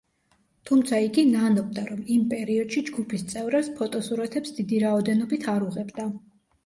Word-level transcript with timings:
თუმცა, 0.69 0.99
იგი 1.07 1.25
ნანობდა, 1.33 1.83
რომ 1.91 1.99
იმ 2.15 2.23
პერიოდში 2.33 2.83
ჯგუფის 2.89 3.25
წევრებს 3.35 3.69
ფოტოსურათებს 3.81 4.57
დიდი 4.61 4.81
რაოდენობით 4.89 5.47
არ 5.55 5.69
უღებდა. 5.71 6.09